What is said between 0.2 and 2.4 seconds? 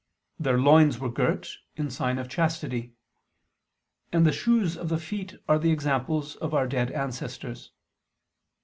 Their loins were girt in sign of